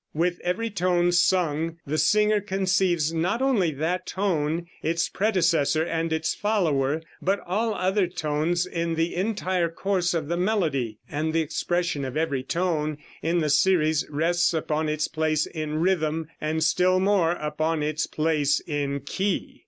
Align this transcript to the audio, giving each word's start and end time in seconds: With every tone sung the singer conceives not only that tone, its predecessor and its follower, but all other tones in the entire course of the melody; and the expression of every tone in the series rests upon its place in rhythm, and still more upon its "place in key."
With 0.15 0.39
every 0.43 0.71
tone 0.71 1.11
sung 1.11 1.77
the 1.85 1.99
singer 1.99 2.41
conceives 2.41 3.13
not 3.13 3.39
only 3.39 3.69
that 3.73 4.07
tone, 4.07 4.65
its 4.81 5.07
predecessor 5.07 5.83
and 5.85 6.11
its 6.11 6.33
follower, 6.33 7.03
but 7.21 7.39
all 7.45 7.75
other 7.75 8.07
tones 8.07 8.65
in 8.65 8.95
the 8.95 9.13
entire 9.15 9.69
course 9.69 10.15
of 10.15 10.27
the 10.27 10.37
melody; 10.37 10.97
and 11.07 11.33
the 11.33 11.41
expression 11.41 12.03
of 12.03 12.17
every 12.17 12.41
tone 12.41 12.97
in 13.21 13.41
the 13.41 13.49
series 13.51 14.03
rests 14.09 14.55
upon 14.55 14.89
its 14.89 15.07
place 15.07 15.45
in 15.45 15.75
rhythm, 15.75 16.25
and 16.41 16.63
still 16.63 16.99
more 16.99 17.33
upon 17.33 17.83
its 17.83 18.07
"place 18.07 18.59
in 18.61 19.01
key." 19.01 19.59